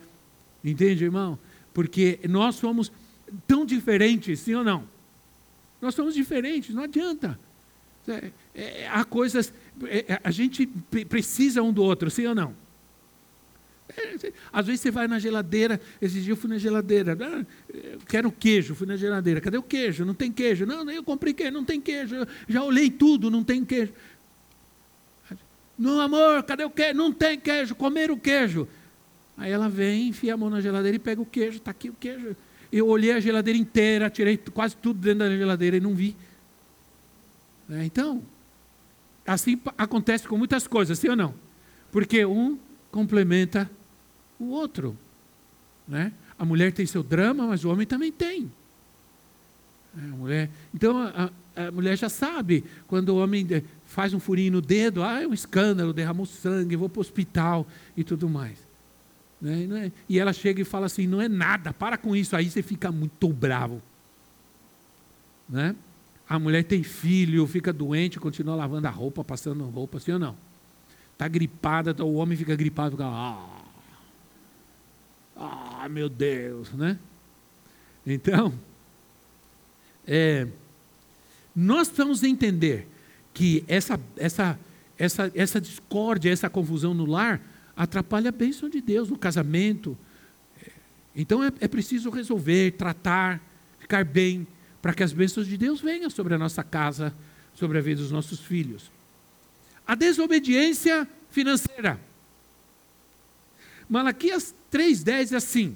[0.63, 1.39] Entende, irmão?
[1.73, 2.91] Porque nós somos
[3.47, 4.83] tão diferentes, sim ou não?
[5.81, 7.39] Nós somos diferentes, não adianta.
[8.07, 9.53] É, é, há coisas,
[9.83, 10.65] é, a gente
[11.07, 12.55] precisa um do outro, sim ou não?
[13.97, 17.45] É, às vezes você vai na geladeira, esse dia eu fui na geladeira, ah,
[18.07, 20.05] quero queijo, fui na geladeira, cadê o queijo?
[20.05, 20.65] Não tem queijo.
[20.65, 22.15] Não, eu comprei queijo, não tem queijo.
[22.47, 23.93] já olhei tudo, não tem queijo.
[25.77, 26.93] Não, amor, cadê o queijo?
[26.95, 28.67] Não tem queijo, comer o queijo.
[29.41, 31.93] Aí ela vem, enfia a mão na geladeira e pega o queijo, está aqui o
[31.93, 32.35] queijo.
[32.71, 36.15] Eu olhei a geladeira inteira, tirei quase tudo dentro da geladeira e não vi.
[37.67, 38.21] É, então,
[39.25, 41.33] assim acontece com muitas coisas, sim ou não?
[41.91, 42.59] Porque um
[42.91, 43.67] complementa
[44.39, 44.95] o outro.
[45.87, 46.13] Né?
[46.37, 48.51] A mulher tem seu drama, mas o homem também tem.
[49.97, 53.47] É, a mulher, então a, a, mulher já sabe, quando o homem
[53.87, 57.65] faz um furinho no dedo, ah, é um escândalo, derramou sangue, vou para o hospital
[57.97, 58.69] e tudo mais.
[59.41, 59.87] Né?
[59.87, 62.61] É, e ela chega e fala assim: não é nada, para com isso, aí você
[62.61, 63.81] fica muito bravo.
[65.49, 65.75] Né?
[66.29, 70.37] A mulher tem filho, fica doente, continua lavando a roupa, passando roupa, assim ou não?
[71.11, 73.61] Está gripada, o homem fica gripado, fica, ah,
[75.35, 76.97] ah, meu Deus, né?
[78.05, 78.53] Então,
[80.07, 80.47] é,
[81.55, 82.87] nós precisamos entender
[83.33, 84.57] que essa, essa,
[84.97, 87.41] essa, essa discórdia, essa confusão no lar
[87.81, 89.97] atrapalha a bênção de Deus no casamento.
[91.15, 93.41] Então é, é preciso resolver, tratar,
[93.79, 94.45] ficar bem,
[94.83, 97.11] para que as bênçãos de Deus venham sobre a nossa casa,
[97.55, 98.91] sobre a vida dos nossos filhos.
[99.85, 101.99] A desobediência financeira.
[103.89, 105.75] Malaquias 3,10 é assim: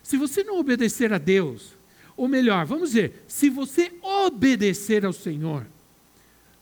[0.00, 1.76] se você não obedecer a Deus,
[2.16, 5.66] ou melhor, vamos dizer, se você obedecer ao Senhor,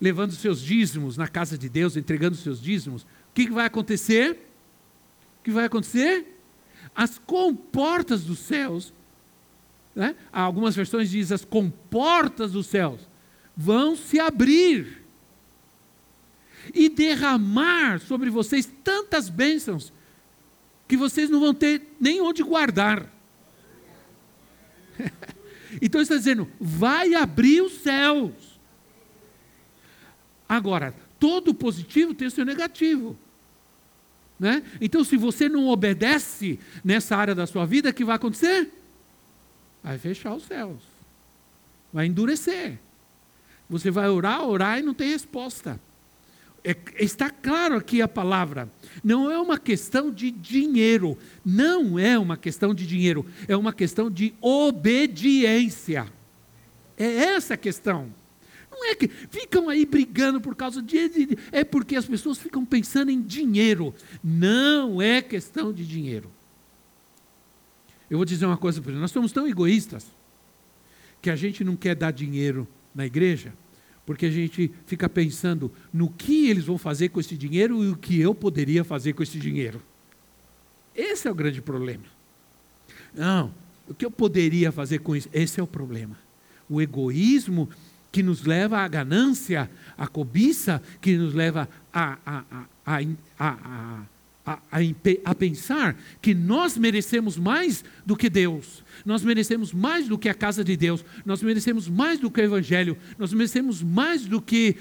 [0.00, 4.46] levando seus dízimos na casa de Deus, entregando seus dízimos, o que, que vai acontecer?
[5.40, 6.38] O que vai acontecer?
[6.94, 8.92] As comportas dos céus,
[9.94, 10.14] né?
[10.30, 13.08] algumas versões dizem as comportas dos céus,
[13.56, 15.02] vão se abrir
[16.74, 19.92] e derramar sobre vocês tantas bênçãos
[20.86, 23.10] que vocês não vão ter nem onde guardar.
[25.80, 28.60] então está dizendo, vai abrir os céus.
[30.48, 33.16] Agora, todo positivo tem o seu negativo.
[34.40, 34.62] Né?
[34.80, 38.72] Então, se você não obedece nessa área da sua vida, o que vai acontecer?
[39.84, 40.82] Vai fechar os céus.
[41.92, 42.78] Vai endurecer.
[43.68, 45.78] Você vai orar, orar e não tem resposta.
[46.64, 48.70] É, está claro aqui a palavra.
[49.04, 51.18] Não é uma questão de dinheiro.
[51.44, 53.26] Não é uma questão de dinheiro.
[53.46, 56.06] É uma questão de obediência.
[56.96, 58.10] É essa a questão.
[58.80, 61.36] Não é que ficam aí brigando por causa de.
[61.52, 63.94] É porque as pessoas ficam pensando em dinheiro.
[64.24, 66.30] Não é questão de dinheiro.
[68.08, 68.92] Eu vou dizer uma coisa para.
[68.94, 70.06] Nós somos tão egoístas
[71.20, 73.52] que a gente não quer dar dinheiro na igreja
[74.06, 77.96] porque a gente fica pensando no que eles vão fazer com esse dinheiro e o
[77.96, 79.80] que eu poderia fazer com esse dinheiro.
[80.96, 82.02] Esse é o grande problema.
[83.14, 83.54] Não,
[83.86, 85.28] o que eu poderia fazer com isso?
[85.32, 86.18] Esse é o problema.
[86.68, 87.68] O egoísmo
[88.12, 92.44] que nos leva à ganância, a cobiça que nos leva a, a,
[92.86, 93.00] a,
[93.38, 94.02] a
[95.24, 100.34] a, pensar que nós merecemos mais do que Deus, nós merecemos mais do que a
[100.34, 104.76] casa de Deus, nós merecemos mais do que o Evangelho, nós merecemos mais do que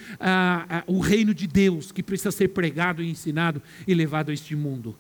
[0.88, 4.96] o reino de Deus que precisa ser pregado e ensinado e levado a este mundo.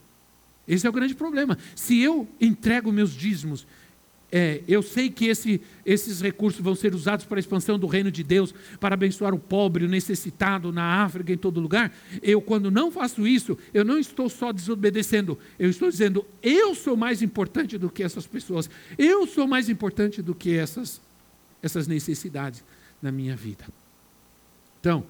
[0.68, 1.58] Esse é o grande problema.
[1.76, 3.65] Se eu entrego meus dízimos
[4.32, 8.12] é, eu sei que esse, esses recursos vão ser usados para a expansão do reino
[8.12, 11.92] de Deus, para abençoar o pobre, o necessitado na África, em todo lugar.
[12.22, 16.96] Eu, quando não faço isso, eu não estou só desobedecendo, eu estou dizendo, eu sou
[16.96, 21.02] mais importante do que essas pessoas, eu sou mais importante do que essas,
[21.62, 22.63] essas necessidades
[23.02, 23.65] na minha vida.
[24.80, 25.04] Então,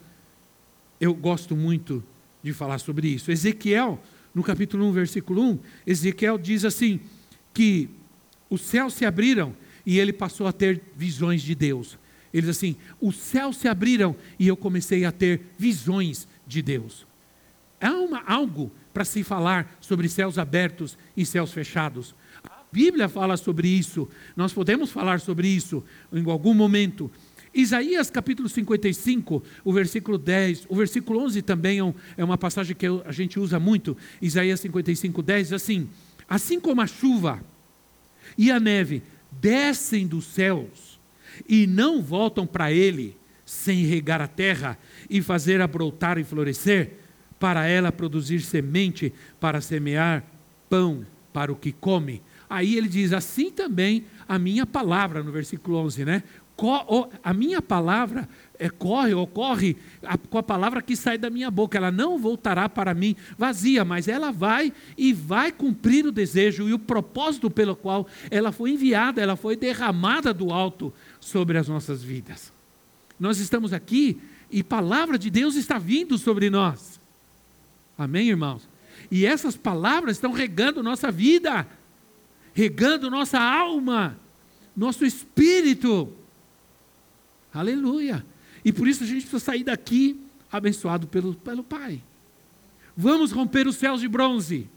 [1.00, 2.04] eu gosto muito
[2.42, 3.32] de falar sobre isso.
[3.32, 4.02] Ezequiel,
[4.34, 7.02] no capítulo 1, versículo 1, Ezequiel diz assim:
[7.54, 7.90] que
[8.50, 11.98] os céus se abriram e ele passou a ter visões de Deus.
[12.34, 17.06] Ele diz assim: os céus se abriram e eu comecei a ter visões de Deus.
[17.80, 22.14] Há uma, algo para se falar sobre céus abertos e céus fechados.
[22.44, 27.10] A Bíblia fala sobre isso, nós podemos falar sobre isso em algum momento.
[27.54, 32.76] Isaías capítulo 55, o versículo 10, o versículo 11 também é, um, é uma passagem
[32.76, 33.98] que a gente usa muito.
[34.22, 35.90] Isaías 55, 10, assim:
[36.28, 37.44] Assim como a chuva
[38.38, 41.00] e a neve descem dos céus
[41.48, 44.78] e não voltam para ele sem regar a terra
[45.10, 46.92] e fazer a brotar e florescer,
[47.40, 50.24] para ela produzir semente para semear
[50.70, 52.22] pão para o que come.
[52.50, 56.24] Aí ele diz: assim também a minha palavra, no versículo 11, né?
[57.24, 58.28] A minha palavra
[58.68, 61.78] corre, ocorre a, com a palavra que sai da minha boca.
[61.78, 66.74] Ela não voltará para mim vazia, mas ela vai e vai cumprir o desejo e
[66.74, 72.04] o propósito pelo qual ela foi enviada, ela foi derramada do alto sobre as nossas
[72.04, 72.52] vidas.
[73.20, 74.20] Nós estamos aqui
[74.52, 77.00] e palavra de Deus está vindo sobre nós.
[77.98, 78.68] Amém, irmãos?
[79.12, 81.68] E essas palavras estão regando nossa vida,
[82.54, 84.18] regando nossa alma,
[84.76, 86.14] nosso espírito.
[87.54, 88.26] Aleluia.
[88.64, 90.20] E por isso a gente precisa sair daqui
[90.52, 92.02] abençoado pelo, pelo Pai.
[92.96, 94.68] Vamos romper os céus de bronze.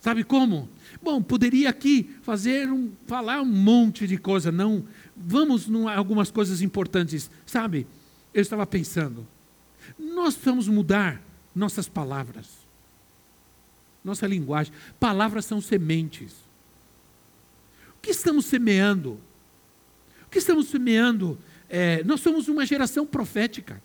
[0.00, 0.68] Sabe como?
[1.00, 4.84] Bom, poderia aqui fazer um, falar um monte de coisa, não.
[5.16, 7.86] Vamos em algumas coisas importantes, sabe?
[8.34, 9.26] Eu estava pensando,
[9.96, 11.22] nós precisamos mudar
[11.54, 12.48] nossas palavras,
[14.04, 14.72] nossa linguagem.
[14.98, 16.32] Palavras são sementes.
[17.96, 19.20] O que estamos semeando?
[20.26, 21.38] O que estamos semeando?
[21.74, 23.82] É, nós somos uma geração profética.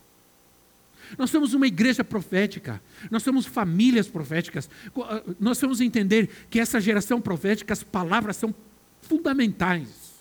[1.16, 4.68] Nós somos uma igreja profética, nós somos famílias proféticas.
[5.04, 8.54] Ah, nós temos entender que essa geração profética, as palavras são
[9.00, 10.18] fundamentais.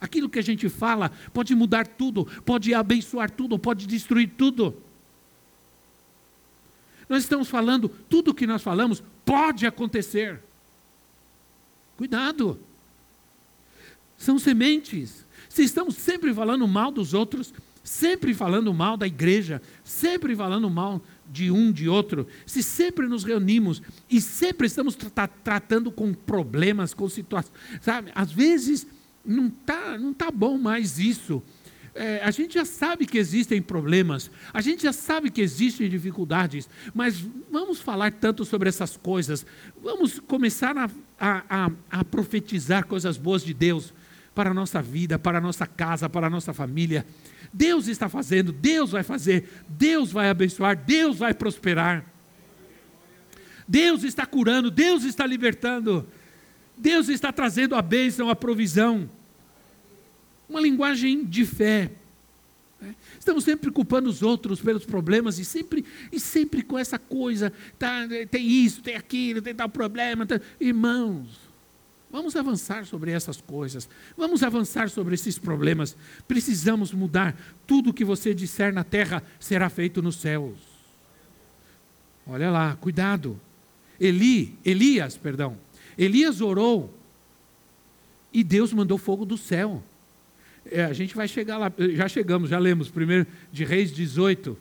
[0.00, 4.76] Aquilo que a gente fala pode mudar tudo, pode abençoar tudo, pode destruir tudo.
[7.08, 10.42] Nós estamos falando, tudo o que nós falamos pode acontecer.
[11.96, 12.58] Cuidado.
[14.18, 15.23] São sementes.
[15.54, 21.00] Se estamos sempre falando mal dos outros, sempre falando mal da igreja, sempre falando mal
[21.30, 26.92] de um, de outro, se sempre nos reunimos e sempre estamos tra tratando com problemas,
[26.92, 28.10] com situações, sabe?
[28.16, 28.84] Às vezes
[29.24, 31.40] não está não tá bom mais isso.
[31.94, 36.68] É, a gente já sabe que existem problemas, a gente já sabe que existem dificuldades,
[36.92, 39.46] mas vamos falar tanto sobre essas coisas,
[39.80, 43.94] vamos começar a, a, a, a profetizar coisas boas de Deus
[44.34, 47.06] para a nossa vida, para a nossa casa, para a nossa família.
[47.52, 52.04] Deus está fazendo, Deus vai fazer, Deus vai abençoar, Deus vai prosperar.
[53.66, 56.06] Deus está curando, Deus está libertando,
[56.76, 59.08] Deus está trazendo a bênção, a provisão
[60.48, 61.90] uma linguagem de fé.
[62.80, 62.94] Né?
[63.18, 68.06] Estamos sempre culpando os outros pelos problemas e sempre, e sempre com essa coisa, tá,
[68.30, 70.26] tem isso, tem aquilo, tem tal problema.
[70.26, 70.40] Tá.
[70.60, 71.40] Irmãos,
[72.14, 75.96] vamos avançar sobre essas coisas, vamos avançar sobre esses problemas.
[76.28, 77.36] Precisamos mudar.
[77.66, 80.56] Tudo que você disser na terra será feito nos céus.
[82.24, 83.40] Olha lá, cuidado.
[83.98, 85.56] Eli, Elias, perdão.
[85.98, 86.96] Elias orou
[88.32, 89.82] e Deus mandou fogo do céu.
[90.66, 94.56] É, a gente vai chegar lá, já chegamos, já lemos, primeiro de Reis 18,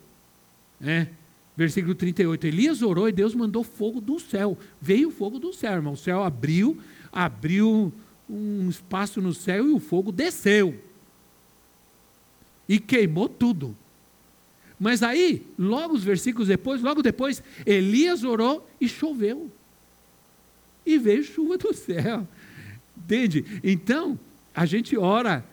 [0.80, 1.08] né?
[1.56, 2.48] versículo 38.
[2.48, 4.58] Elias orou e Deus mandou fogo do céu.
[4.82, 5.94] Veio fogo do céu, irmão.
[5.94, 6.78] O céu abriu,
[7.14, 7.94] abriu
[8.30, 10.80] um espaço no céu e o fogo desceu.
[12.68, 13.76] E queimou tudo.
[14.80, 19.52] Mas aí, logo os versículos depois, logo depois, Elias orou e choveu.
[20.86, 22.28] E veio chuva do céu.
[22.98, 23.46] Entende?
[23.64, 24.20] Então,
[24.54, 25.46] a gente ora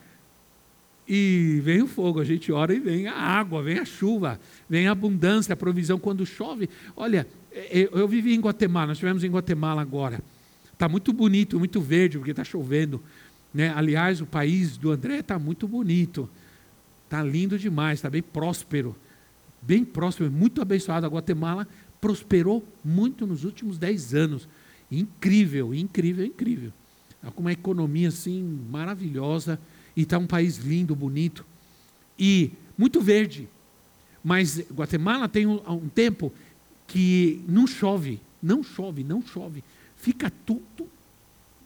[1.12, 4.86] e vem o fogo, a gente ora e vem a água, vem a chuva, vem
[4.86, 6.68] a abundância, a provisão quando chove.
[6.96, 10.22] Olha, é, é, eu, vivi em Guatemala, nós estivemos em Guatemala agora.
[10.80, 13.02] Está muito bonito, muito verde, porque está chovendo.
[13.52, 13.70] Né?
[13.76, 16.26] Aliás, o país do André está muito bonito.
[17.04, 18.96] Está lindo demais, está bem próspero.
[19.60, 21.04] Bem próspero, muito abençoado.
[21.04, 21.68] A Guatemala
[22.00, 24.48] prosperou muito nos últimos dez anos.
[24.90, 26.72] Incrível, incrível, incrível.
[27.10, 29.60] Está com uma economia assim maravilhosa
[29.94, 31.44] e está um país lindo, bonito
[32.18, 33.46] e muito verde.
[34.24, 36.32] Mas Guatemala tem um, um tempo
[36.86, 39.62] que não chove, não chove, não chove,
[40.00, 40.88] fica tudo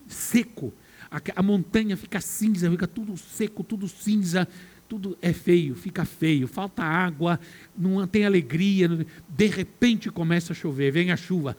[0.07, 0.73] seco.
[1.11, 4.49] A, a, montanha fica cinza, fica tudo seco, tudo cinza,
[4.89, 7.39] tudo é feio, fica feio, falta água,
[7.77, 8.89] não tem alegria.
[9.29, 11.57] De repente começa a chover, vem a chuva.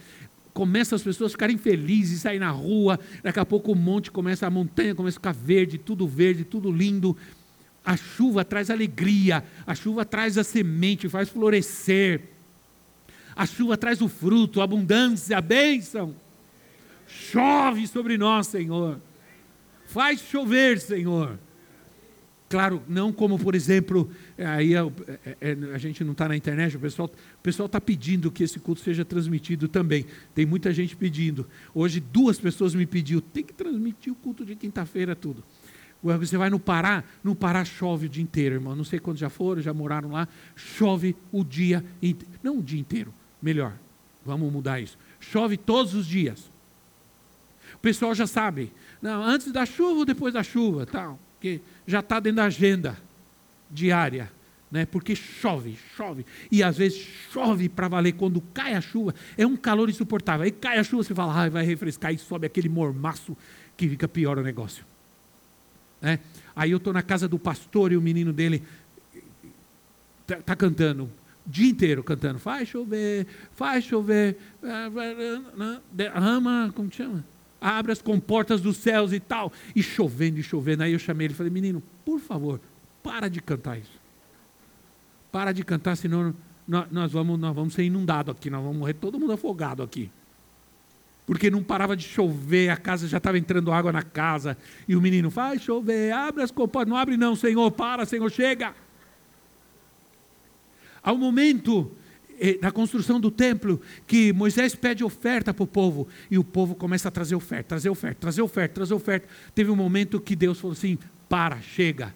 [0.53, 4.45] começa as pessoas a ficarem felizes, sair na rua, daqui a pouco o monte começa,
[4.45, 7.15] a montanha começa a ficar verde, tudo verde, tudo lindo.
[7.83, 12.21] A chuva traz alegria, a chuva traz a semente, faz florescer.
[13.35, 16.15] A chuva traz o fruto, a abundância, a bênção.
[17.07, 18.99] Chove sobre nós, Senhor.
[19.85, 21.39] Faz chover, Senhor.
[22.47, 26.79] Claro, não como, por exemplo, aí a, a, a gente não está na internet, o
[26.79, 30.05] pessoal pessoal está pedindo que esse culto seja transmitido também.
[30.33, 31.47] Tem muita gente pedindo.
[31.73, 35.43] Hoje duas pessoas me pediu, tem que transmitir o culto de quinta-feira tudo.
[36.01, 38.75] Você vai no Pará, no Pará chove o dia inteiro, irmão.
[38.75, 40.27] Não sei quantos já foram, já moraram lá.
[40.55, 42.35] Chove o dia inteiro.
[42.43, 43.73] Não o dia inteiro, melhor.
[44.23, 44.97] Vamos mudar isso.
[45.19, 46.51] Chove todos os dias.
[47.85, 48.73] Pessoal já sabe.
[48.99, 51.19] Não, antes da chuva ou depois da chuva, tal.
[51.33, 52.97] Porque já está dentro da agenda
[53.69, 54.31] diária.
[54.71, 54.87] Né?
[54.87, 56.25] Porque chove, chove.
[56.51, 56.97] E às vezes
[57.31, 58.13] chove para valer.
[58.13, 60.45] Quando cai a chuva, é um calor insuportável.
[60.45, 63.37] Aí cai a chuva, você fala, ah, vai refrescar e sobe aquele mormaço
[63.77, 64.83] que fica pior o negócio.
[66.01, 66.17] Né?
[66.55, 68.63] Aí eu estou na casa do pastor e o menino dele
[70.23, 71.07] está tá cantando
[71.45, 74.39] dia inteiro cantando, faz chover, faz chover,
[75.93, 77.23] derrama, como chama?
[77.67, 80.83] Abre as comportas dos céus e tal, e chovendo e chovendo.
[80.83, 82.61] Aí eu chamei ele e falei, menino, por favor,
[83.01, 83.99] para de cantar isso.
[85.31, 86.31] Para de cantar, senão
[86.67, 90.11] nós, vamos, nós vamos ser inundados aqui, nós vamos morrer todo mundo afogado aqui
[91.25, 94.55] porque não parava de chover, a casa já estava entrando água na casa,
[94.87, 98.75] e o menino, faz chover, abre as comportas, não abre não, Senhor, para, Senhor, chega.
[101.01, 101.91] Ao momento
[102.61, 107.07] da construção do templo, que Moisés pede oferta para o povo, e o povo começa
[107.07, 109.27] a trazer oferta, trazer oferta, trazer oferta, trazer oferta.
[109.53, 110.97] Teve um momento que Deus falou assim:
[111.29, 112.13] para, chega,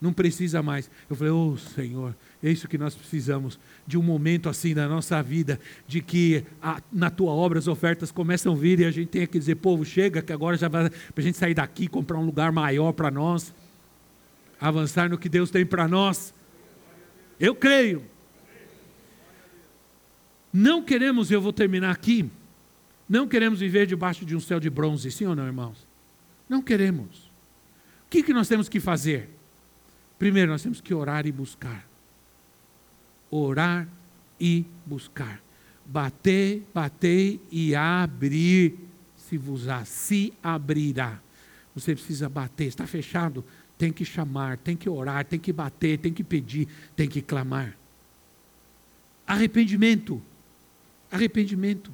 [0.00, 0.90] não precisa mais.
[1.08, 5.22] Eu falei, oh Senhor, é isso que nós precisamos, de um momento assim na nossa
[5.22, 9.08] vida, de que a, na tua obra as ofertas começam a vir e a gente
[9.08, 12.18] tem que dizer, povo, chega, que agora já vai para a gente sair daqui, comprar
[12.18, 13.52] um lugar maior para nós,
[14.60, 16.32] avançar no que Deus tem para nós.
[17.38, 18.02] Eu creio.
[20.52, 22.28] Não queremos, eu vou terminar aqui,
[23.08, 25.86] não queremos viver debaixo de um céu de bronze, sim ou não, irmãos?
[26.48, 27.30] Não queremos.
[28.06, 29.28] O que, que nós temos que fazer?
[30.18, 31.90] Primeiro, nós temos que orar e buscar
[33.30, 33.86] orar
[34.38, 35.40] e buscar.
[35.86, 38.74] Bater, bater e abrir
[39.16, 41.20] se vos se abrirá.
[41.74, 43.44] Você precisa bater, está fechado,
[43.78, 47.76] tem que chamar, tem que orar, tem que bater, tem que pedir, tem que clamar.
[49.26, 50.20] Arrependimento.
[51.10, 51.92] Arrependimento.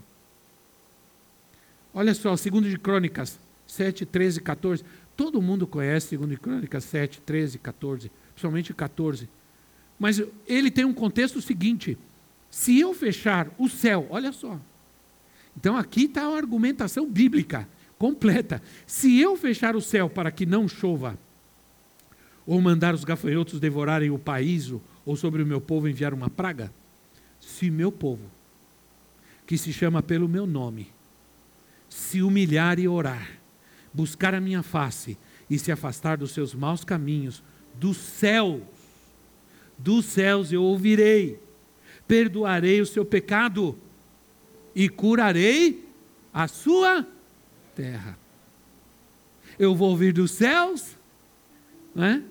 [1.94, 4.84] Olha só, segundo de Crônicas 7, 13, 14.
[5.16, 9.28] Todo mundo conhece segundo de Crônicas 7, 13, 14, principalmente 14.
[9.98, 11.96] Mas ele tem um contexto seguinte:
[12.50, 14.60] se eu fechar o céu, olha só.
[15.56, 17.66] Então aqui está a argumentação bíblica
[17.98, 18.62] completa.
[18.86, 21.18] Se eu fechar o céu para que não chova,
[22.46, 24.70] ou mandar os gafanhotos devorarem o país,
[25.04, 26.70] ou sobre o meu povo enviar uma praga,
[27.40, 28.35] se meu povo,
[29.46, 30.92] que se chama pelo meu nome,
[31.88, 33.38] se humilhar e orar,
[33.92, 35.16] buscar a minha face
[35.48, 37.42] e se afastar dos seus maus caminhos,
[37.74, 38.62] do céu
[39.78, 41.40] dos céus eu ouvirei,
[42.06, 43.76] perdoarei o seu pecado
[44.74, 45.86] e curarei
[46.32, 47.06] a sua
[47.74, 48.18] terra.
[49.58, 50.96] Eu vou ouvir dos céus,
[51.94, 52.22] né?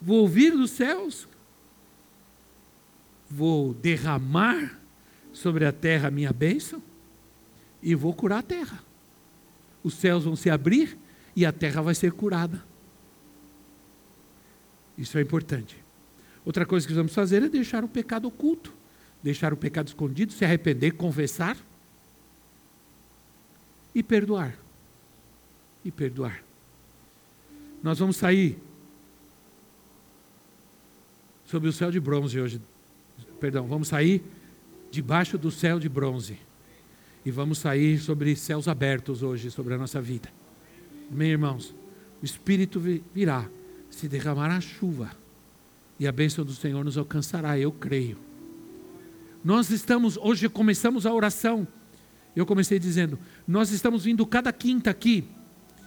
[0.00, 1.28] vou ouvir dos céus,
[3.28, 4.79] vou derramar
[5.32, 6.82] sobre a terra a minha bênção
[7.82, 8.82] e vou curar a terra.
[9.82, 10.96] Os céus vão se abrir
[11.34, 12.62] e a terra vai ser curada.
[14.98, 15.76] Isso é importante.
[16.44, 18.72] Outra coisa que vamos fazer é deixar o pecado oculto,
[19.22, 21.56] deixar o pecado escondido, se arrepender, confessar
[23.94, 24.56] e perdoar.
[25.84, 26.42] E perdoar.
[27.82, 28.58] Nós vamos sair
[31.46, 32.60] sob o céu de bronze hoje.
[33.40, 34.22] Perdão, vamos sair
[34.90, 36.38] debaixo do céu de bronze.
[37.24, 40.30] E vamos sair sobre céus abertos hoje, sobre a nossa vida.
[41.10, 41.74] Amém, irmãos?
[42.22, 42.80] O Espírito
[43.14, 43.48] virá,
[43.90, 45.10] se derramará chuva
[46.00, 48.16] e a bênção do Senhor nos alcançará, eu creio.
[49.44, 51.68] Nós estamos, hoje começamos a oração.
[52.34, 55.28] Eu comecei dizendo, nós estamos vindo cada quinta aqui,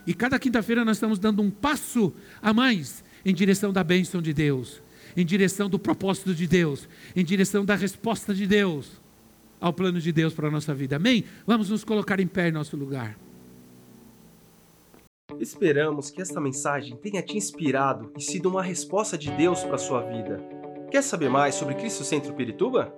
[0.06, 4.32] e cada quinta-feira nós estamos dando um passo a mais em direção da bênção de
[4.32, 4.80] Deus,
[5.16, 9.02] em direção do propósito de Deus, em direção da resposta de Deus
[9.60, 10.96] ao plano de Deus para a nossa vida.
[10.96, 11.24] Amém?
[11.46, 13.18] Vamos nos colocar em pé em nosso lugar.
[15.40, 19.78] Esperamos que esta mensagem tenha te inspirado e sido uma resposta de Deus para a
[19.78, 20.38] sua vida.
[20.90, 22.94] Quer saber mais sobre Cristo Centro Pirituba?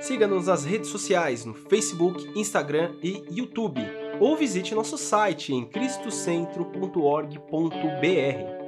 [0.00, 3.80] Siga-nos nas redes sociais no Facebook, Instagram e YouTube.
[4.20, 8.59] Ou visite nosso site em cristocentro.org.br.